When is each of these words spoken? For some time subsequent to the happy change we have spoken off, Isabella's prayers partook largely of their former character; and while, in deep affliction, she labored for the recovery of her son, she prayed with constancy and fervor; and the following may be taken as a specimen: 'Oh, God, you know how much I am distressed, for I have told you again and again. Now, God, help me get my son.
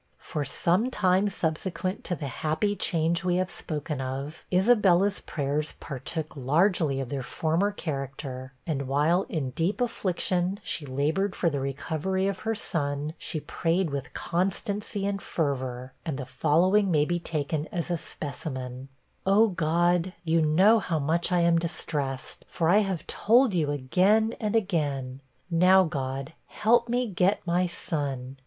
For 0.17 0.43
some 0.43 0.89
time 0.89 1.27
subsequent 1.27 2.03
to 2.05 2.15
the 2.15 2.25
happy 2.25 2.75
change 2.75 3.23
we 3.23 3.35
have 3.35 3.51
spoken 3.51 4.01
off, 4.01 4.43
Isabella's 4.51 5.19
prayers 5.19 5.75
partook 5.79 6.35
largely 6.35 6.99
of 6.99 7.09
their 7.09 7.21
former 7.21 7.71
character; 7.71 8.51
and 8.65 8.87
while, 8.87 9.27
in 9.29 9.51
deep 9.51 9.79
affliction, 9.79 10.59
she 10.63 10.87
labored 10.87 11.35
for 11.35 11.51
the 11.51 11.59
recovery 11.59 12.25
of 12.25 12.39
her 12.39 12.55
son, 12.55 13.13
she 13.19 13.41
prayed 13.41 13.91
with 13.91 14.11
constancy 14.15 15.05
and 15.05 15.21
fervor; 15.21 15.93
and 16.03 16.17
the 16.17 16.25
following 16.25 16.89
may 16.89 17.05
be 17.05 17.19
taken 17.19 17.67
as 17.71 17.91
a 17.91 17.95
specimen: 17.99 18.87
'Oh, 19.27 19.49
God, 19.49 20.13
you 20.23 20.41
know 20.41 20.79
how 20.79 20.97
much 20.97 21.31
I 21.31 21.41
am 21.41 21.59
distressed, 21.59 22.43
for 22.49 22.69
I 22.69 22.79
have 22.79 23.05
told 23.05 23.53
you 23.53 23.69
again 23.69 24.33
and 24.39 24.55
again. 24.55 25.21
Now, 25.51 25.83
God, 25.83 26.33
help 26.47 26.89
me 26.89 27.05
get 27.05 27.45
my 27.45 27.67
son. 27.67 28.37